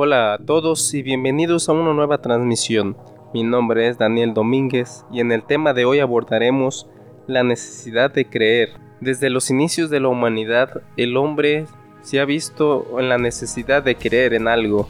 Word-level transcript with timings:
Hola 0.00 0.34
a 0.34 0.38
todos 0.38 0.94
y 0.94 1.02
bienvenidos 1.02 1.68
a 1.68 1.72
una 1.72 1.92
nueva 1.92 2.18
transmisión. 2.18 2.96
Mi 3.34 3.42
nombre 3.42 3.88
es 3.88 3.98
Daniel 3.98 4.32
Domínguez 4.32 5.04
y 5.10 5.18
en 5.18 5.32
el 5.32 5.42
tema 5.42 5.74
de 5.74 5.86
hoy 5.86 5.98
abordaremos 5.98 6.86
la 7.26 7.42
necesidad 7.42 8.12
de 8.12 8.24
creer. 8.24 8.74
Desde 9.00 9.28
los 9.28 9.50
inicios 9.50 9.90
de 9.90 9.98
la 9.98 10.06
humanidad, 10.06 10.82
el 10.96 11.16
hombre 11.16 11.66
se 12.02 12.20
ha 12.20 12.24
visto 12.24 13.00
en 13.00 13.08
la 13.08 13.18
necesidad 13.18 13.82
de 13.82 13.96
creer 13.96 14.34
en 14.34 14.46
algo. 14.46 14.88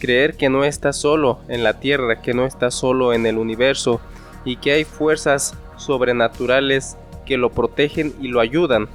Creer 0.00 0.34
que 0.38 0.48
no 0.48 0.64
está 0.64 0.94
solo 0.94 1.40
en 1.48 1.62
la 1.62 1.78
tierra, 1.78 2.22
que 2.22 2.32
no 2.32 2.46
está 2.46 2.70
solo 2.70 3.12
en 3.12 3.26
el 3.26 3.36
universo 3.36 4.00
y 4.46 4.56
que 4.56 4.72
hay 4.72 4.84
fuerzas 4.84 5.58
sobrenaturales 5.76 6.96
que 7.26 7.36
lo 7.36 7.50
protegen 7.50 8.14
y 8.18 8.28
lo 8.28 8.40
ayudan 8.40 8.88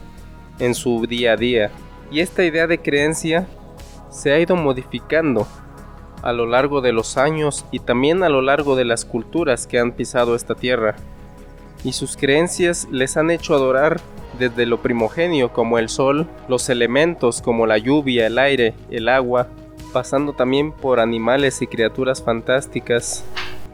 en 0.57 0.73
su 0.73 1.05
día 1.05 1.33
a 1.33 1.37
día. 1.37 1.69
Y 2.09 2.21
esta 2.21 2.43
idea 2.43 2.65
de 2.65 2.79
creencia 2.79 3.47
se 4.09 4.31
ha 4.31 4.39
ido 4.39 4.55
modificando 4.55 5.47
a 6.21 6.33
lo 6.33 6.45
largo 6.45 6.81
de 6.81 6.91
los 6.91 7.17
años 7.17 7.65
y 7.71 7.79
también 7.79 8.23
a 8.23 8.29
lo 8.29 8.41
largo 8.41 8.75
de 8.75 8.85
las 8.85 9.05
culturas 9.05 9.67
que 9.67 9.79
han 9.79 9.91
pisado 9.91 10.35
esta 10.35 10.55
tierra. 10.55 10.95
Y 11.83 11.93
sus 11.93 12.17
creencias 12.17 12.87
les 12.91 13.17
han 13.17 13.29
hecho 13.29 13.53
adorar 13.53 14.01
desde 14.39 14.65
lo 14.65 14.81
primogenio 14.81 15.53
como 15.53 15.77
el 15.77 15.89
sol, 15.89 16.27
los 16.47 16.69
elementos 16.69 17.41
como 17.41 17.65
la 17.65 17.77
lluvia, 17.77 18.27
el 18.27 18.39
aire, 18.39 18.73
el 18.89 19.09
agua, 19.09 19.47
pasando 19.93 20.33
también 20.33 20.71
por 20.71 20.99
animales 20.99 21.61
y 21.61 21.67
criaturas 21.67 22.21
fantásticas, 22.23 23.23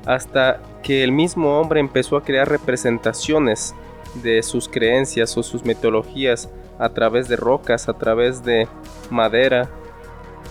hasta 0.05 0.59
que 0.83 1.03
el 1.03 1.11
mismo 1.11 1.59
hombre 1.59 1.79
empezó 1.79 2.17
a 2.17 2.23
crear 2.23 2.49
representaciones 2.49 3.73
de 4.21 4.43
sus 4.43 4.67
creencias 4.67 5.35
o 5.37 5.43
sus 5.43 5.65
mitologías 5.65 6.49
a 6.77 6.89
través 6.89 7.27
de 7.27 7.35
rocas, 7.35 7.89
a 7.89 7.93
través 7.93 8.43
de 8.43 8.67
madera, 9.09 9.69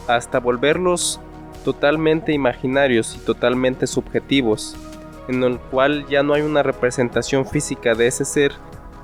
hasta 0.08 0.40
volverlos 0.40 1.20
totalmente 1.64 2.32
imaginarios 2.32 3.16
y 3.16 3.18
totalmente 3.18 3.86
subjetivos, 3.86 4.76
en 5.28 5.42
el 5.42 5.58
cual 5.58 6.06
ya 6.08 6.22
no 6.22 6.34
hay 6.34 6.42
una 6.42 6.62
representación 6.62 7.46
física 7.46 7.94
de 7.94 8.08
ese 8.08 8.24
ser, 8.24 8.52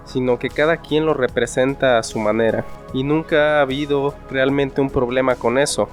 sino 0.04 0.38
que 0.38 0.48
cada 0.48 0.78
quien 0.78 1.06
lo 1.06 1.14
representa 1.14 1.98
a 1.98 2.02
su 2.02 2.18
manera. 2.18 2.64
Y 2.92 3.04
nunca 3.04 3.58
ha 3.58 3.60
habido 3.60 4.14
realmente 4.30 4.80
un 4.80 4.90
problema 4.90 5.36
con 5.36 5.58
eso, 5.58 5.88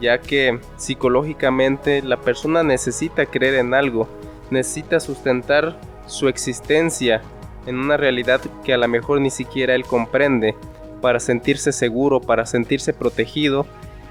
ya 0.00 0.20
que 0.20 0.60
psicológicamente 0.76 2.02
la 2.02 2.16
persona 2.16 2.62
necesita 2.62 3.26
creer 3.26 3.56
en 3.56 3.74
algo, 3.74 4.08
necesita 4.50 5.00
sustentar 5.00 5.78
su 6.06 6.28
existencia 6.28 7.22
en 7.66 7.78
una 7.78 7.96
realidad 7.96 8.40
que 8.64 8.74
a 8.74 8.76
lo 8.76 8.88
mejor 8.88 9.20
ni 9.20 9.30
siquiera 9.30 9.74
él 9.74 9.84
comprende, 9.84 10.56
para 11.00 11.20
sentirse 11.20 11.72
seguro, 11.72 12.20
para 12.20 12.46
sentirse 12.46 12.92
protegido 12.92 13.66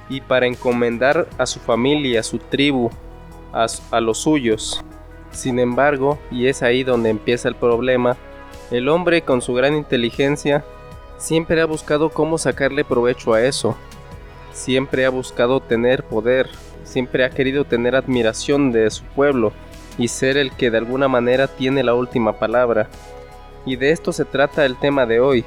y 0.09 0.21
para 0.21 0.47
encomendar 0.47 1.27
a 1.37 1.45
su 1.45 1.59
familia, 1.59 2.19
a 2.19 2.23
su 2.23 2.37
tribu, 2.37 2.89
a, 3.53 3.99
los 3.99 4.19
suyos. 4.19 4.83
Sin 5.31 5.59
embargo, 5.59 6.19
y 6.29 6.47
es 6.47 6.63
ahí 6.63 6.83
donde 6.83 7.09
empieza 7.09 7.47
el 7.47 7.55
problema, 7.55 8.17
el 8.69 8.89
hombre 8.89 9.21
con 9.21 9.41
su 9.41 9.53
gran 9.53 9.75
inteligencia 9.75 10.63
siempre 11.17 11.61
ha 11.61 11.65
buscado 11.65 12.09
cómo 12.09 12.37
sacarle 12.37 12.83
provecho 12.83 13.33
a 13.33 13.43
eso. 13.43 13.75
Siempre 14.53 15.05
ha 15.05 15.09
buscado 15.09 15.59
tener 15.61 16.03
poder, 16.03 16.49
siempre 16.83 17.23
ha 17.23 17.29
querido 17.29 17.63
tener 17.63 17.95
admiración 17.95 18.71
de 18.71 18.89
su 18.89 19.03
pueblo 19.03 19.53
y 19.97 20.07
ser 20.07 20.37
el 20.37 20.51
que 20.51 20.71
de 20.71 20.77
alguna 20.77 21.07
manera 21.07 21.47
tiene 21.47 21.83
la 21.83 21.93
última 21.93 22.33
palabra. 22.33 22.89
Y 23.65 23.75
de 23.75 23.91
esto 23.91 24.11
se 24.11 24.25
trata 24.25 24.65
el 24.65 24.77
tema 24.77 25.05
de 25.05 25.19
hoy, 25.19 25.45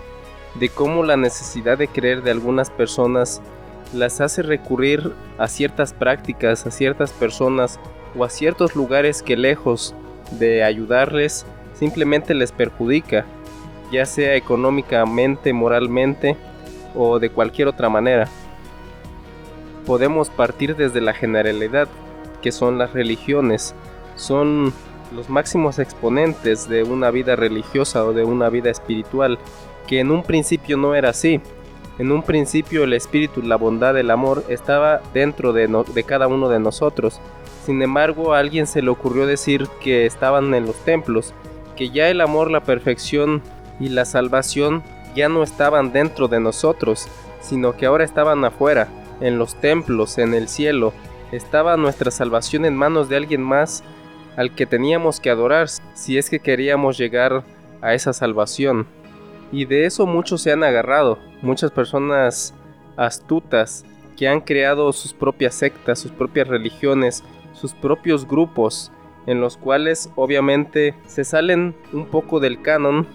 de 0.54 0.68
cómo 0.68 1.02
la 1.02 1.16
necesidad 1.16 1.76
de 1.76 1.88
creer 1.88 2.22
de 2.22 2.30
algunas 2.30 2.70
personas 2.70 3.42
las 3.94 4.20
hace 4.20 4.42
recurrir 4.42 5.12
a 5.38 5.48
ciertas 5.48 5.92
prácticas, 5.92 6.66
a 6.66 6.70
ciertas 6.70 7.12
personas 7.12 7.78
o 8.16 8.24
a 8.24 8.30
ciertos 8.30 8.76
lugares 8.76 9.22
que 9.22 9.36
lejos 9.36 9.94
de 10.38 10.62
ayudarles 10.62 11.46
simplemente 11.74 12.34
les 12.34 12.52
perjudica, 12.52 13.24
ya 13.92 14.06
sea 14.06 14.34
económicamente, 14.36 15.52
moralmente 15.52 16.36
o 16.94 17.18
de 17.18 17.30
cualquier 17.30 17.68
otra 17.68 17.88
manera. 17.88 18.28
Podemos 19.86 20.30
partir 20.30 20.76
desde 20.76 21.00
la 21.00 21.12
generalidad, 21.12 21.88
que 22.40 22.52
son 22.52 22.78
las 22.78 22.92
religiones, 22.92 23.74
son 24.16 24.72
los 25.14 25.28
máximos 25.28 25.78
exponentes 25.78 26.68
de 26.68 26.82
una 26.82 27.10
vida 27.10 27.36
religiosa 27.36 28.04
o 28.04 28.12
de 28.12 28.24
una 28.24 28.48
vida 28.48 28.70
espiritual, 28.70 29.38
que 29.86 30.00
en 30.00 30.10
un 30.10 30.22
principio 30.22 30.76
no 30.76 30.94
era 30.94 31.10
así, 31.10 31.40
en 31.98 32.10
un 32.10 32.22
principio 32.22 32.84
el 32.84 32.92
espíritu, 32.92 33.42
la 33.42 33.56
bondad, 33.56 33.96
el 33.96 34.10
amor 34.10 34.44
estaba 34.48 35.00
dentro 35.12 35.52
de, 35.52 35.68
de 35.94 36.04
cada 36.04 36.26
uno 36.26 36.48
de 36.48 36.58
nosotros. 36.58 37.20
Sin 37.64 37.80
embargo, 37.82 38.34
a 38.34 38.38
alguien 38.38 38.66
se 38.66 38.82
le 38.82 38.90
ocurrió 38.90 39.26
decir 39.26 39.68
que 39.80 40.06
estaban 40.06 40.54
en 40.54 40.66
los 40.66 40.76
templos, 40.84 41.32
que 41.76 41.90
ya 41.90 42.08
el 42.08 42.20
amor, 42.20 42.50
la 42.50 42.60
perfección 42.60 43.42
y 43.80 43.88
la 43.88 44.04
salvación 44.04 44.82
ya 45.14 45.28
no 45.28 45.42
estaban 45.42 45.92
dentro 45.92 46.28
de 46.28 46.40
nosotros, 46.40 47.06
sino 47.40 47.76
que 47.76 47.86
ahora 47.86 48.04
estaban 48.04 48.44
afuera, 48.44 48.88
en 49.20 49.38
los 49.38 49.54
templos, 49.54 50.18
en 50.18 50.34
el 50.34 50.48
cielo. 50.48 50.92
Estaba 51.32 51.76
nuestra 51.76 52.10
salvación 52.10 52.64
en 52.64 52.76
manos 52.76 53.08
de 53.08 53.16
alguien 53.16 53.42
más 53.42 53.84
al 54.36 54.54
que 54.54 54.66
teníamos 54.66 55.20
que 55.20 55.30
adorar 55.30 55.68
si 55.94 56.18
es 56.18 56.28
que 56.28 56.40
queríamos 56.40 56.98
llegar 56.98 57.44
a 57.80 57.94
esa 57.94 58.12
salvación. 58.12 58.86
Y 59.52 59.66
de 59.66 59.86
eso 59.86 60.06
muchos 60.06 60.42
se 60.42 60.52
han 60.52 60.64
agarrado, 60.64 61.18
muchas 61.42 61.70
personas 61.70 62.54
astutas 62.96 63.84
que 64.16 64.28
han 64.28 64.40
creado 64.40 64.92
sus 64.92 65.12
propias 65.12 65.54
sectas, 65.54 65.98
sus 65.98 66.12
propias 66.12 66.48
religiones, 66.48 67.24
sus 67.52 67.74
propios 67.74 68.26
grupos, 68.26 68.92
en 69.26 69.40
los 69.40 69.56
cuales 69.56 70.10
obviamente 70.16 70.94
se 71.06 71.24
salen 71.24 71.74
un 71.92 72.06
poco 72.06 72.40
del 72.40 72.62
canon 72.62 73.06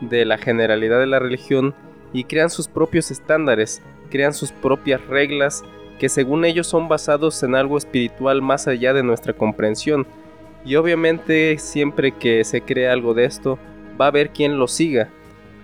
de 0.00 0.24
la 0.24 0.38
generalidad 0.38 0.98
de 0.98 1.06
la 1.06 1.18
religión 1.18 1.74
y 2.12 2.24
crean 2.24 2.50
sus 2.50 2.68
propios 2.68 3.10
estándares, 3.10 3.82
crean 4.10 4.34
sus 4.34 4.52
propias 4.52 5.04
reglas 5.06 5.62
que 5.98 6.08
según 6.08 6.44
ellos 6.44 6.66
son 6.66 6.88
basados 6.88 7.42
en 7.42 7.54
algo 7.54 7.78
espiritual 7.78 8.42
más 8.42 8.66
allá 8.66 8.92
de 8.92 9.02
nuestra 9.02 9.32
comprensión. 9.32 10.06
Y 10.64 10.76
obviamente 10.76 11.58
siempre 11.58 12.12
que 12.12 12.42
se 12.44 12.62
crea 12.62 12.92
algo 12.92 13.14
de 13.14 13.26
esto, 13.26 13.58
va 14.00 14.06
a 14.06 14.08
haber 14.08 14.30
quien 14.30 14.58
lo 14.58 14.66
siga 14.66 15.10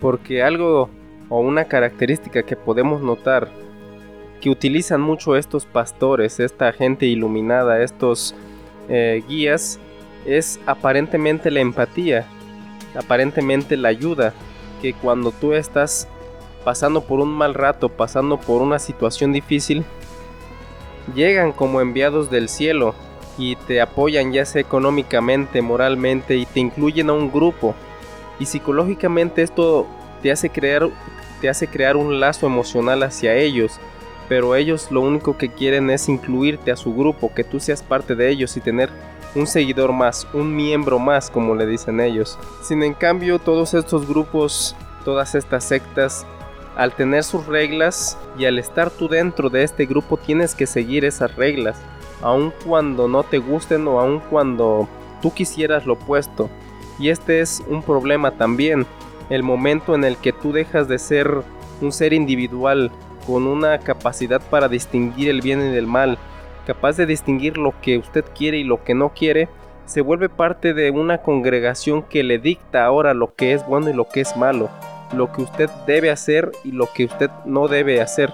porque 0.00 0.42
algo 0.42 0.90
o 1.28 1.40
una 1.40 1.64
característica 1.64 2.42
que 2.42 2.56
podemos 2.56 3.02
notar 3.02 3.48
que 4.40 4.50
utilizan 4.50 5.00
mucho 5.00 5.36
estos 5.36 5.66
pastores, 5.66 6.40
esta 6.40 6.72
gente 6.72 7.06
iluminada, 7.06 7.82
estos 7.82 8.34
eh, 8.88 9.22
guías, 9.28 9.78
es 10.26 10.58
aparentemente 10.66 11.50
la 11.50 11.60
empatía, 11.60 12.26
aparentemente 12.94 13.76
la 13.76 13.88
ayuda, 13.88 14.32
que 14.80 14.94
cuando 14.94 15.30
tú 15.30 15.52
estás 15.52 16.08
pasando 16.64 17.02
por 17.02 17.20
un 17.20 17.30
mal 17.30 17.54
rato, 17.54 17.88
pasando 17.88 18.38
por 18.38 18.62
una 18.62 18.78
situación 18.78 19.32
difícil, 19.32 19.84
llegan 21.14 21.52
como 21.52 21.80
enviados 21.80 22.30
del 22.30 22.48
cielo 22.48 22.94
y 23.38 23.56
te 23.56 23.80
apoyan 23.80 24.32
ya 24.32 24.44
sea 24.44 24.60
económicamente, 24.60 25.62
moralmente 25.62 26.36
y 26.36 26.46
te 26.46 26.60
incluyen 26.60 27.10
a 27.10 27.14
un 27.14 27.30
grupo 27.30 27.74
y 28.40 28.46
psicológicamente 28.46 29.42
esto 29.42 29.86
te 30.22 30.32
hace 30.32 30.50
crear 30.50 30.90
te 31.40 31.48
hace 31.48 31.68
crear 31.68 31.96
un 31.96 32.20
lazo 32.20 32.46
emocional 32.46 33.02
hacia 33.02 33.34
ellos, 33.34 33.80
pero 34.28 34.54
ellos 34.54 34.88
lo 34.90 35.00
único 35.00 35.38
que 35.38 35.48
quieren 35.48 35.88
es 35.90 36.08
incluirte 36.08 36.70
a 36.70 36.76
su 36.76 36.94
grupo, 36.94 37.32
que 37.34 37.44
tú 37.44 37.60
seas 37.60 37.82
parte 37.82 38.14
de 38.14 38.28
ellos 38.28 38.56
y 38.56 38.60
tener 38.60 38.90
un 39.34 39.46
seguidor 39.46 39.92
más, 39.92 40.26
un 40.32 40.54
miembro 40.54 40.98
más, 40.98 41.30
como 41.30 41.54
le 41.54 41.66
dicen 41.66 42.00
ellos. 42.00 42.38
Sin 42.62 42.82
en 42.82 42.94
cambio, 42.94 43.38
todos 43.38 43.74
estos 43.74 44.06
grupos, 44.06 44.76
todas 45.04 45.34
estas 45.34 45.64
sectas, 45.64 46.26
al 46.76 46.94
tener 46.94 47.24
sus 47.24 47.46
reglas 47.46 48.18
y 48.38 48.44
al 48.44 48.58
estar 48.58 48.90
tú 48.90 49.08
dentro 49.08 49.50
de 49.50 49.62
este 49.62 49.86
grupo, 49.86 50.16
tienes 50.16 50.54
que 50.54 50.66
seguir 50.66 51.04
esas 51.04 51.34
reglas, 51.36 51.80
aun 52.22 52.52
cuando 52.66 53.08
no 53.08 53.22
te 53.22 53.38
gusten 53.38 53.86
o 53.88 53.98
aun 53.98 54.20
cuando 54.20 54.88
tú 55.22 55.32
quisieras 55.32 55.86
lo 55.86 55.94
opuesto. 55.94 56.50
Y 57.00 57.08
este 57.08 57.40
es 57.40 57.62
un 57.66 57.82
problema 57.82 58.32
también, 58.32 58.86
el 59.30 59.42
momento 59.42 59.94
en 59.94 60.04
el 60.04 60.18
que 60.18 60.32
tú 60.32 60.52
dejas 60.52 60.86
de 60.86 60.98
ser 60.98 61.42
un 61.80 61.92
ser 61.92 62.12
individual 62.12 62.90
con 63.26 63.46
una 63.46 63.78
capacidad 63.78 64.40
para 64.50 64.68
distinguir 64.68 65.30
el 65.30 65.40
bien 65.40 65.72
y 65.72 65.76
el 65.76 65.86
mal, 65.86 66.18
capaz 66.66 66.98
de 66.98 67.06
distinguir 67.06 67.56
lo 67.56 67.72
que 67.80 67.96
usted 67.96 68.24
quiere 68.36 68.58
y 68.58 68.64
lo 68.64 68.84
que 68.84 68.94
no 68.94 69.14
quiere, 69.14 69.48
se 69.86 70.02
vuelve 70.02 70.28
parte 70.28 70.74
de 70.74 70.90
una 70.90 71.18
congregación 71.18 72.02
que 72.02 72.22
le 72.22 72.38
dicta 72.38 72.84
ahora 72.84 73.14
lo 73.14 73.34
que 73.34 73.54
es 73.54 73.66
bueno 73.66 73.88
y 73.88 73.94
lo 73.94 74.06
que 74.06 74.20
es 74.20 74.36
malo, 74.36 74.68
lo 75.16 75.32
que 75.32 75.42
usted 75.42 75.70
debe 75.86 76.10
hacer 76.10 76.52
y 76.64 76.72
lo 76.72 76.92
que 76.92 77.06
usted 77.06 77.30
no 77.46 77.66
debe 77.66 78.02
hacer, 78.02 78.32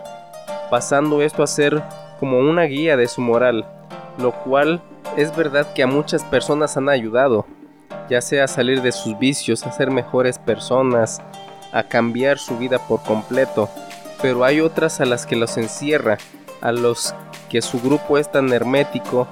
pasando 0.71 1.23
esto 1.23 1.43
a 1.43 1.47
ser 1.47 1.83
como 2.19 2.41
una 2.41 2.65
guía 2.65 2.97
de 2.97 3.07
su 3.07 3.21
moral, 3.21 3.65
lo 4.19 4.33
cual 4.33 4.83
es 5.17 5.35
verdad 5.37 5.73
que 5.73 5.83
a 5.83 5.87
muchas 5.87 6.25
personas 6.25 6.77
han 6.77 6.89
ayudado, 6.89 7.47
ya 8.09 8.21
sea 8.21 8.49
salir 8.49 8.83
de 8.83 8.93
sus 8.93 9.19
vicios, 9.19 9.65
a 9.65 9.73
ser 9.73 9.91
mejores 9.91 10.39
personas, 10.39 11.21
a 11.73 11.83
cambiar 11.83 12.39
su 12.39 12.57
vida 12.59 12.79
por 12.79 13.03
completo, 13.03 13.69
pero 14.23 14.45
hay 14.45 14.61
otras 14.61 15.01
a 15.01 15.05
las 15.05 15.27
que 15.27 15.37
los 15.37 15.57
encierra, 15.57 16.19
a 16.61 16.73
los 16.73 17.15
que 17.49 17.63
su 17.63 17.81
grupo 17.81 18.19
es 18.19 18.31
tan 18.31 18.53
hermético 18.53 19.29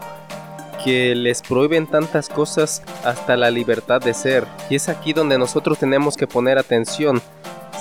que 0.84 1.14
les 1.14 1.40
prohíben 1.40 1.86
tantas 1.86 2.28
cosas 2.28 2.82
hasta 3.04 3.36
la 3.36 3.50
libertad 3.50 4.02
de 4.02 4.12
ser. 4.12 4.44
Y 4.68 4.76
es 4.76 4.90
aquí 4.90 5.14
donde 5.14 5.38
nosotros 5.38 5.78
tenemos 5.78 6.16
que 6.16 6.26
poner 6.26 6.58
atención, 6.58 7.22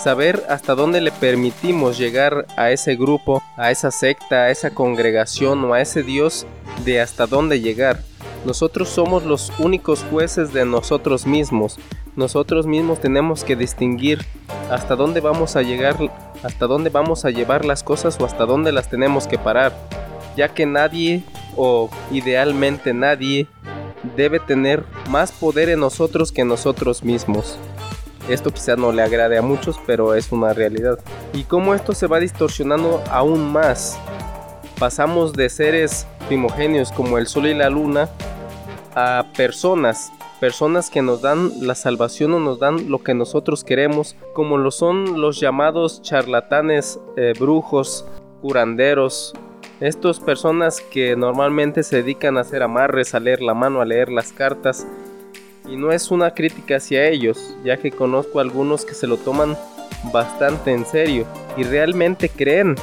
saber 0.02 0.44
hasta 0.50 0.74
dónde 0.74 1.02
le 1.02 1.12
permitimos 1.12 1.98
llegar 1.98 2.46
a 2.56 2.72
ese 2.72 2.96
grupo, 2.96 3.44
a 3.58 3.72
esa 3.72 3.92
secta, 3.92 4.44
a 4.44 4.50
esa 4.52 4.72
congregación 4.72 5.66
o 5.66 5.74
a 5.74 5.82
ese 5.82 6.02
Dios 6.02 6.48
de 6.86 7.02
hasta 7.02 7.28
dónde 7.28 7.60
llegar. 7.60 8.00
Nosotros 8.46 8.90
somos 8.90 9.24
los 9.24 9.52
únicos 9.60 10.06
jueces 10.10 10.52
de 10.52 10.66
nosotros 10.66 11.26
mismos. 11.26 11.80
Nosotros 12.16 12.68
mismos 12.68 13.00
tenemos 13.00 13.44
que 13.44 13.56
distinguir 13.56 14.26
hasta 14.70 14.96
dónde 14.96 15.22
vamos 15.22 15.56
a 15.56 15.62
llegar, 15.62 15.96
hasta 16.44 16.68
dónde 16.68 16.90
vamos 16.90 17.24
a 17.24 17.30
llevar 17.30 17.64
las 17.64 17.84
cosas 17.84 18.20
o 18.20 18.26
hasta 18.26 18.46
dónde 18.46 18.74
las 18.74 18.90
tenemos 18.90 19.28
que 19.28 19.38
parar, 19.38 19.74
ya 20.36 20.50
que 20.50 20.66
nadie 20.66 21.24
o 21.56 21.90
idealmente 22.12 22.94
nadie 22.94 23.48
debe 24.18 24.40
tener 24.40 24.84
más 25.10 25.32
poder 25.32 25.70
en 25.70 25.80
nosotros 25.80 26.34
que 26.34 26.44
nosotros 26.44 27.04
mismos. 27.04 27.58
Esto 28.28 28.52
quizá 28.52 28.76
no 28.76 28.92
le 28.92 29.02
agrade 29.02 29.38
a 29.38 29.42
muchos, 29.42 29.78
pero 29.86 30.16
es 30.16 30.32
una 30.32 30.54
realidad. 30.54 31.00
Y 31.34 31.44
cómo 31.44 31.74
esto 31.74 31.94
se 31.94 32.08
va 32.08 32.20
distorsionando 32.20 33.02
aún 33.10 33.52
más. 33.52 33.98
Pasamos 34.80 35.34
de 35.34 35.50
seres 35.50 36.08
primogenios 36.28 36.92
como 36.92 37.18
el 37.18 37.28
sol 37.28 37.48
y 37.48 37.54
la 37.54 37.70
luna 37.70 38.10
a 38.96 39.26
personas, 39.36 40.12
personas 40.40 40.90
que 40.90 41.02
nos 41.02 41.22
dan 41.22 41.52
la 41.62 41.76
salvación 41.76 42.34
o 42.34 42.40
nos 42.40 42.60
dan 42.60 42.90
lo 42.90 43.04
que 43.04 43.14
nosotros 43.14 43.64
queremos, 43.64 44.16
como 44.34 44.58
lo 44.58 44.72
son 44.72 45.22
los 45.22 45.40
llamados 45.40 46.02
charlatanes, 46.02 47.00
eh, 47.18 47.34
brujos, 47.40 48.06
curanderos, 48.42 49.34
estas 49.80 50.20
personas 50.20 50.80
que 50.80 51.16
normalmente 51.16 51.84
se 51.84 51.98
dedican 51.98 52.38
a 52.38 52.42
hacer 52.42 52.64
amarres, 52.64 53.16
a 53.16 53.20
leer 53.20 53.42
la 53.42 53.54
mano, 53.54 53.82
a 53.82 53.86
leer 53.86 54.10
las 54.10 54.32
cartas. 54.32 54.88
Y 55.68 55.76
no 55.78 55.92
es 55.92 56.12
una 56.12 56.34
crítica 56.34 56.78
hacia 56.78 57.08
ellos, 57.08 57.56
ya 57.64 57.78
que 57.78 57.92
conozco 57.92 58.40
algunos 58.40 58.86
que 58.86 58.94
se 58.94 59.08
lo 59.08 59.18
toman 59.18 59.58
bastante 60.12 60.72
en 60.72 60.86
serio 60.86 61.26
y 61.56 61.64
realmente 61.64 62.30
creen 62.30 62.76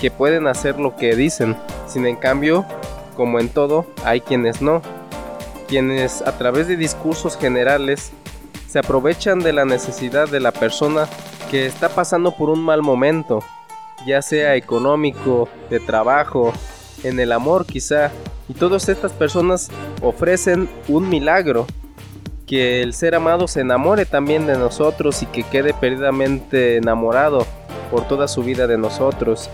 que 0.00 0.10
pueden 0.10 0.46
hacer 0.46 0.78
lo 0.78 0.96
que 0.96 1.16
dicen. 1.16 1.56
Sin 1.86 2.06
en 2.06 2.16
cambio, 2.16 2.64
como 3.16 3.40
en 3.40 3.48
todo, 3.48 3.86
hay 4.04 4.20
quienes 4.20 4.60
no. 4.60 4.82
Quienes 5.68 6.22
a 6.22 6.36
través 6.38 6.68
de 6.68 6.76
discursos 6.76 7.36
generales 7.36 8.12
se 8.68 8.78
aprovechan 8.78 9.40
de 9.40 9.52
la 9.52 9.64
necesidad 9.64 10.28
de 10.28 10.40
la 10.40 10.52
persona 10.52 11.08
que 11.50 11.66
está 11.66 11.88
pasando 11.88 12.32
por 12.32 12.50
un 12.50 12.60
mal 12.60 12.82
momento 12.82 13.42
ya 14.04 14.22
sea 14.22 14.56
económico, 14.56 15.48
de 15.70 15.80
trabajo, 15.80 16.52
en 17.02 17.20
el 17.20 17.32
amor 17.32 17.66
quizá. 17.66 18.10
Y 18.48 18.54
todas 18.54 18.88
estas 18.88 19.12
personas 19.12 19.70
ofrecen 20.02 20.68
un 20.88 21.08
milagro, 21.08 21.66
que 22.46 22.82
el 22.82 22.94
ser 22.94 23.16
amado 23.16 23.48
se 23.48 23.60
enamore 23.60 24.06
también 24.06 24.46
de 24.46 24.56
nosotros 24.56 25.22
y 25.22 25.26
que 25.26 25.42
quede 25.42 25.74
perdidamente 25.74 26.76
enamorado 26.76 27.44
por 27.90 28.06
toda 28.06 28.28
su 28.28 28.42
vida 28.42 28.68
de 28.68 28.78
nosotros. 28.78 29.50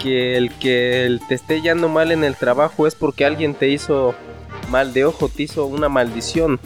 Que 0.00 0.36
el 0.36 0.52
que 0.58 1.18
te 1.28 1.34
esté 1.36 1.62
yendo 1.62 1.88
mal 1.88 2.10
en 2.10 2.24
el 2.24 2.34
trabajo 2.34 2.86
es 2.86 2.96
porque 2.96 3.24
alguien 3.24 3.54
te 3.54 3.68
hizo 3.68 4.14
mal 4.70 4.92
de 4.92 5.04
ojo, 5.04 5.28
te 5.28 5.44
hizo 5.44 5.66
una 5.66 5.88
maldición. 5.88 6.60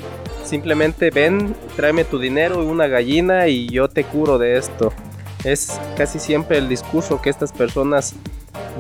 Simplemente 0.45 1.11
ven, 1.11 1.55
tráeme 1.77 2.05
tu 2.05 2.19
dinero 2.19 2.63
y 2.63 2.67
una 2.67 2.87
gallina 2.87 3.49
y 3.49 3.69
yo 3.69 3.89
te 3.89 4.05
curo 4.05 4.39
de 4.39 4.57
esto. 4.57 4.93
Es 5.45 5.81
casi 5.97 6.19
siempre 6.19 6.59
el 6.59 6.69
discurso 6.69 7.23
que 7.23 7.31
estas 7.31 7.53
personas 7.53 8.15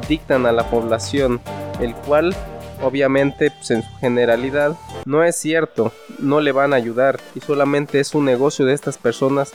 dictan 0.08 0.46
a 0.46 0.52
la 0.52 0.68
población, 0.68 1.40
el 1.80 1.94
cual 1.94 2.34
obviamente 2.82 3.50
pues, 3.50 3.70
en 3.70 3.82
su 3.82 3.96
generalidad 3.96 4.76
no 5.04 5.24
es 5.24 5.36
cierto, 5.36 5.92
no 6.18 6.40
le 6.40 6.52
van 6.52 6.72
a 6.72 6.76
ayudar 6.76 7.20
y 7.34 7.40
solamente 7.40 8.00
es 8.00 8.14
un 8.14 8.24
negocio 8.24 8.64
de 8.64 8.74
estas 8.74 8.98
personas 8.98 9.52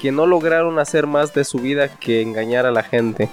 que 0.00 0.12
no 0.12 0.26
lograron 0.26 0.78
hacer 0.78 1.06
más 1.06 1.34
de 1.34 1.44
su 1.44 1.58
vida 1.58 1.88
que 1.88 2.20
engañar 2.20 2.66
a 2.66 2.70
la 2.70 2.82
gente. 2.82 3.28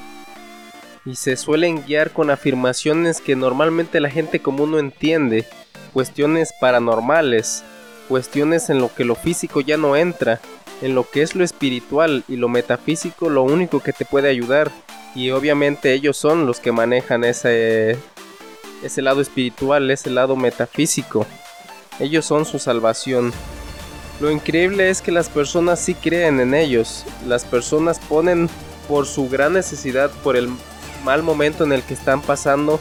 Y 1.06 1.16
se 1.16 1.36
suelen 1.36 1.84
guiar 1.86 2.12
con 2.12 2.30
afirmaciones 2.30 3.22
que 3.22 3.36
normalmente 3.36 4.00
la 4.00 4.10
gente 4.10 4.40
común 4.40 4.72
no 4.72 4.80
entiende, 4.80 5.48
cuestiones 5.94 6.54
paranormales, 6.60 7.64
cuestiones 8.08 8.70
en 8.70 8.80
lo 8.80 8.94
que 8.94 9.06
lo 9.06 9.16
físico 9.16 9.62
ya 9.62 9.78
no 9.78 9.96
entra, 9.96 10.40
en 10.82 10.96
lo 10.96 11.10
que 11.10 11.22
es 11.22 11.36
lo 11.36 11.44
espiritual 11.44 12.24
y 12.28 12.36
lo 12.36 12.50
metafísico 12.50 13.30
lo 13.30 13.44
único 13.44 13.80
que 13.80 13.94
te 13.94 14.06
puede 14.06 14.30
ayudar. 14.30 14.72
Y 15.14 15.32
obviamente 15.32 15.94
ellos 15.94 16.18
son 16.18 16.46
los 16.46 16.60
que 16.60 16.72
manejan 16.72 17.24
ese, 17.24 17.98
ese 18.84 19.02
lado 19.02 19.22
espiritual, 19.22 19.92
ese 19.92 20.10
lado 20.10 20.36
metafísico. 20.36 21.26
Ellos 22.00 22.26
son 22.26 22.46
su 22.46 22.60
salvación. 22.60 23.32
Lo 24.20 24.32
increíble 24.32 24.90
es 24.90 25.02
que 25.02 25.12
las 25.12 25.30
personas 25.30 25.80
sí 25.80 25.94
creen 25.94 26.40
en 26.40 26.54
ellos. 26.54 27.06
Las 27.28 27.44
personas 27.44 28.00
ponen 28.00 28.50
por 28.88 29.06
su 29.06 29.30
gran 29.30 29.54
necesidad, 29.54 30.10
por 30.24 30.36
el 30.36 30.50
mal 31.04 31.24
momento 31.24 31.64
en 31.64 31.74
el 31.74 31.84
que 31.84 31.94
están 31.94 32.22
pasando, 32.22 32.80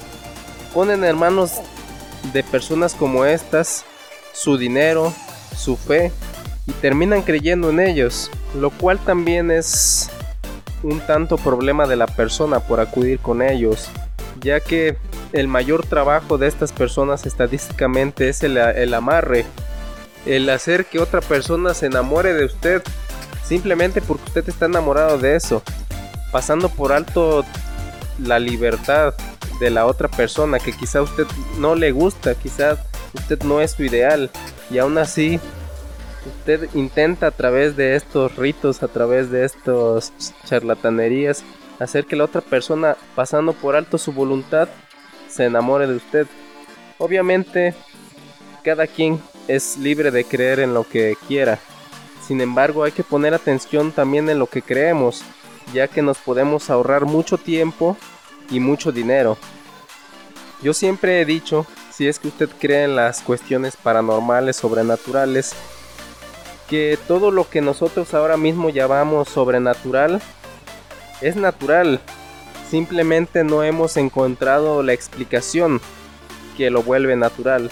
ponen 0.74 1.04
en 1.04 1.16
manos 1.16 1.52
de 2.32 2.42
personas 2.42 2.94
como 2.94 3.24
estas 3.24 3.84
su 4.32 4.56
dinero, 4.56 5.12
su 5.56 5.76
fe 5.76 6.12
y 6.66 6.72
terminan 6.72 7.22
creyendo 7.22 7.70
en 7.70 7.80
ellos, 7.80 8.30
lo 8.54 8.70
cual 8.70 8.98
también 8.98 9.50
es 9.50 10.10
un 10.82 11.00
tanto 11.00 11.36
problema 11.36 11.86
de 11.86 11.96
la 11.96 12.06
persona 12.06 12.60
por 12.60 12.80
acudir 12.80 13.18
con 13.18 13.42
ellos, 13.42 13.90
ya 14.40 14.60
que 14.60 14.96
el 15.32 15.48
mayor 15.48 15.86
trabajo 15.86 16.38
de 16.38 16.46
estas 16.48 16.72
personas 16.72 17.26
estadísticamente 17.26 18.28
es 18.28 18.42
el, 18.42 18.56
el 18.56 18.94
amarre, 18.94 19.44
el 20.26 20.48
hacer 20.50 20.86
que 20.86 20.98
otra 20.98 21.20
persona 21.20 21.74
se 21.74 21.86
enamore 21.86 22.34
de 22.34 22.44
usted 22.44 22.82
simplemente 23.44 24.00
porque 24.00 24.24
usted 24.26 24.48
está 24.48 24.66
enamorado 24.66 25.18
de 25.18 25.36
eso, 25.36 25.62
pasando 26.30 26.68
por 26.68 26.92
alto 26.92 27.44
la 28.18 28.38
libertad 28.38 29.14
de 29.60 29.70
la 29.70 29.86
otra 29.86 30.08
persona 30.08 30.58
que 30.58 30.72
quizá 30.72 31.02
usted 31.02 31.26
no 31.58 31.74
le 31.74 31.92
gusta, 31.92 32.34
quizá 32.34 32.82
usted 33.14 33.42
no 33.42 33.60
es 33.60 33.72
su 33.72 33.84
ideal 33.84 34.30
y 34.70 34.78
aún 34.78 34.98
así 34.98 35.38
usted 36.26 36.68
intenta 36.74 37.28
a 37.28 37.30
través 37.30 37.76
de 37.76 37.94
estos 37.94 38.36
ritos, 38.36 38.82
a 38.82 38.88
través 38.88 39.30
de 39.30 39.44
estos 39.44 40.12
charlatanerías, 40.44 41.44
hacer 41.78 42.06
que 42.06 42.16
la 42.16 42.24
otra 42.24 42.40
persona, 42.40 42.96
pasando 43.14 43.52
por 43.52 43.76
alto 43.76 43.98
su 43.98 44.12
voluntad, 44.12 44.68
se 45.28 45.44
enamore 45.44 45.86
de 45.86 45.96
usted. 45.96 46.26
Obviamente, 46.98 47.74
cada 48.64 48.86
quien 48.86 49.20
es 49.48 49.78
libre 49.78 50.10
de 50.10 50.24
creer 50.24 50.60
en 50.60 50.74
lo 50.74 50.84
que 50.84 51.16
quiera. 51.26 51.58
Sin 52.26 52.40
embargo, 52.40 52.84
hay 52.84 52.92
que 52.92 53.02
poner 53.02 53.34
atención 53.34 53.92
también 53.92 54.28
en 54.28 54.38
lo 54.38 54.46
que 54.46 54.62
creemos, 54.62 55.22
ya 55.72 55.88
que 55.88 56.02
nos 56.02 56.18
podemos 56.18 56.68
ahorrar 56.70 57.06
mucho 57.06 57.38
tiempo 57.38 57.96
y 58.50 58.60
mucho 58.60 58.92
dinero. 58.92 59.38
Yo 60.62 60.74
siempre 60.74 61.20
he 61.20 61.24
dicho, 61.24 61.66
si 61.90 62.06
es 62.06 62.18
que 62.18 62.28
usted 62.28 62.50
cree 62.58 62.84
en 62.84 62.96
las 62.96 63.22
cuestiones 63.22 63.76
paranormales, 63.76 64.56
sobrenaturales, 64.56 65.54
que 66.68 66.98
todo 67.08 67.30
lo 67.30 67.48
que 67.48 67.60
nosotros 67.60 68.14
ahora 68.14 68.36
mismo 68.36 68.70
llamamos 68.70 69.28
sobrenatural 69.28 70.20
es 71.20 71.36
natural. 71.36 72.00
Simplemente 72.70 73.42
no 73.42 73.64
hemos 73.64 73.96
encontrado 73.96 74.82
la 74.82 74.92
explicación 74.92 75.80
que 76.56 76.70
lo 76.70 76.82
vuelve 76.82 77.16
natural. 77.16 77.70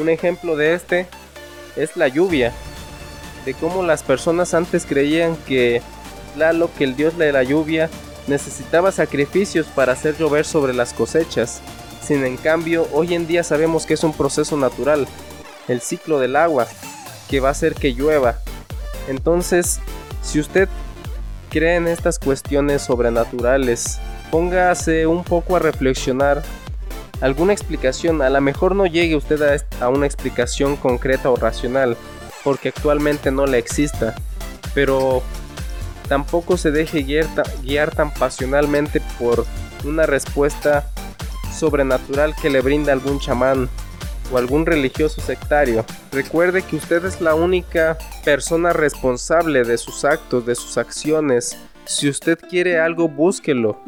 Un 0.00 0.08
ejemplo 0.08 0.56
de 0.56 0.74
este 0.74 1.06
es 1.76 1.96
la 1.96 2.08
lluvia. 2.08 2.52
De 3.44 3.54
cómo 3.54 3.82
las 3.82 4.02
personas 4.02 4.54
antes 4.54 4.86
creían 4.86 5.36
que 5.46 5.82
Lalo, 6.36 6.70
que 6.76 6.84
el 6.84 6.96
dios 6.96 7.18
de 7.18 7.32
la 7.32 7.42
lluvia, 7.42 7.90
necesitaba 8.28 8.92
sacrificios 8.92 9.66
para 9.66 9.92
hacer 9.92 10.16
llover 10.16 10.44
sobre 10.44 10.74
las 10.74 10.92
cosechas. 10.92 11.60
Sin 12.02 12.24
en 12.24 12.36
cambio, 12.36 12.86
hoy 12.92 13.14
en 13.14 13.26
día 13.26 13.42
sabemos 13.42 13.86
que 13.86 13.94
es 13.94 14.04
un 14.04 14.12
proceso 14.12 14.56
natural, 14.56 15.06
el 15.66 15.80
ciclo 15.80 16.18
del 16.18 16.36
agua, 16.36 16.66
que 17.28 17.40
va 17.40 17.48
a 17.48 17.52
hacer 17.52 17.74
que 17.74 17.92
llueva. 17.92 18.38
Entonces, 19.08 19.80
si 20.22 20.40
usted 20.40 20.68
cree 21.50 21.76
en 21.76 21.88
estas 21.88 22.18
cuestiones 22.18 22.82
sobrenaturales, 22.82 23.98
póngase 24.30 25.06
un 25.06 25.24
poco 25.24 25.56
a 25.56 25.58
reflexionar 25.58 26.42
alguna 27.20 27.52
explicación. 27.52 28.22
A 28.22 28.30
lo 28.30 28.40
mejor 28.40 28.74
no 28.74 28.86
llegue 28.86 29.16
usted 29.16 29.62
a, 29.80 29.88
una 29.88 30.06
explicación 30.06 30.76
concreta 30.76 31.30
o 31.30 31.36
racional, 31.36 31.96
porque 32.44 32.68
actualmente 32.68 33.30
no 33.30 33.46
la 33.46 33.58
exista, 33.58 34.14
pero 34.74 35.22
tampoco 36.08 36.56
se 36.56 36.70
deje 36.70 37.02
guiar 37.62 37.94
tan 37.94 38.12
pasionalmente 38.12 39.02
por 39.18 39.44
una 39.84 40.06
respuesta 40.06 40.90
sobrenatural 41.54 42.34
que 42.40 42.50
le 42.50 42.60
brinda 42.60 42.92
algún 42.92 43.18
chamán 43.20 43.68
o 44.32 44.38
algún 44.38 44.66
religioso 44.66 45.20
sectario. 45.20 45.84
Recuerde 46.12 46.62
que 46.62 46.76
usted 46.76 47.04
es 47.04 47.20
la 47.20 47.34
única 47.34 47.96
persona 48.24 48.72
responsable 48.72 49.64
de 49.64 49.78
sus 49.78 50.04
actos, 50.04 50.44
de 50.46 50.54
sus 50.54 50.78
acciones. 50.78 51.56
Si 51.84 52.08
usted 52.08 52.38
quiere 52.38 52.78
algo, 52.78 53.08
búsquelo. 53.08 53.80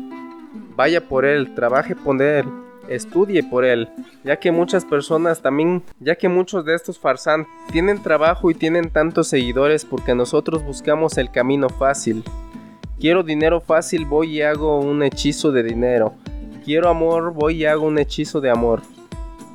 Vaya 0.77 1.07
por 1.07 1.25
él, 1.25 1.55
trabaje 1.55 1.95
por 1.95 2.21
él. 2.23 2.47
Estudie 2.91 3.43
por 3.43 3.65
él, 3.65 3.89
ya 4.25 4.37
que 4.37 4.51
muchas 4.51 4.85
personas 4.85 5.41
también, 5.41 5.83
ya 6.01 6.17
que 6.17 6.29
muchos 6.29 6.65
de 6.65 6.75
estos 6.75 6.99
farsantes 6.99 7.51
tienen 7.73 8.03
trabajo 8.03 8.51
y 8.51 8.55
tienen 8.55 8.91
tantos 8.91 9.29
seguidores 9.29 9.85
porque 9.85 10.15
nosotros 10.15 10.63
buscamos 10.65 11.17
el 11.17 11.31
camino 11.31 11.69
fácil. 11.69 12.25
Quiero 12.99 13.23
dinero 13.23 13.61
fácil, 13.61 14.05
voy 14.05 14.39
y 14.39 14.43
hago 14.43 14.81
un 14.81 15.03
hechizo 15.03 15.53
de 15.53 15.63
dinero. 15.63 16.15
Quiero 16.65 16.91
amor, 16.91 17.33
voy 17.33 17.63
y 17.63 17.65
hago 17.65 17.87
un 17.87 17.99
hechizo 17.99 18.41
de 18.41 18.51
amor. 18.51 18.83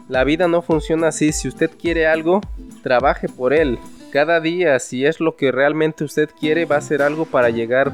La 0.08 0.24
vida 0.24 0.48
no 0.48 0.62
funciona 0.62 1.10
así, 1.10 1.32
si 1.32 1.48
usted 1.48 1.70
quiere 1.80 2.08
algo, 2.08 2.42
trabaje 2.84 3.28
por 3.28 3.54
él. 3.54 3.78
Cada 4.12 4.40
día, 4.40 4.80
si 4.80 5.06
es 5.06 5.20
lo 5.20 5.36
que 5.36 5.52
realmente 5.52 6.04
usted 6.04 6.30
quiere, 6.40 6.66
va 6.66 6.76
a 6.76 6.80
hacer 6.80 7.02
algo 7.02 7.26
para 7.26 7.50
llegar 7.50 7.92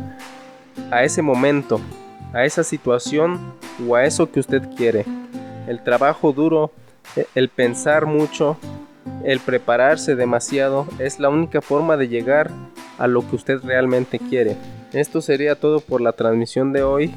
a 0.91 1.03
ese 1.03 1.21
momento, 1.21 1.81
a 2.31 2.45
esa 2.45 2.63
situación 2.63 3.39
o 3.87 3.95
a 3.95 4.05
eso 4.05 4.31
que 4.31 4.39
usted 4.39 4.61
quiere 4.77 5.05
el 5.67 5.83
trabajo 5.83 6.33
duro, 6.33 6.71
e, 7.15 7.25
el 7.35 7.49
pensar 7.49 8.05
mucho, 8.05 8.57
el 9.23 9.39
prepararse 9.39 10.15
demasiado 10.15 10.87
es 10.99 11.19
la 11.19 11.29
única 11.29 11.61
forma 11.61 11.97
de 11.97 12.07
llegar 12.07 12.51
a 12.97 13.07
lo 13.07 13.27
que 13.27 13.35
usted 13.35 13.59
realmente 13.63 14.19
quiere. 14.19 14.57
Esto 14.93 15.21
sería 15.21 15.55
todo 15.55 15.79
por 15.79 16.01
la 16.01 16.13
transmisión 16.13 16.73
de 16.73 16.83
hoy. 16.83 17.13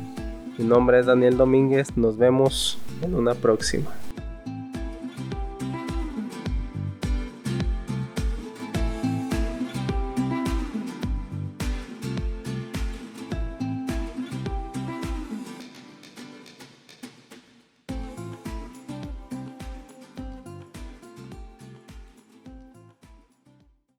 Mi 0.58 0.64
nombre 0.64 1.00
es 1.00 1.06
Daniel 1.06 1.36
Domínguez, 1.36 1.96
nos 1.96 2.16
vemos 2.16 2.78
en 3.02 3.14
una 3.14 3.34
próxima. 3.34 3.90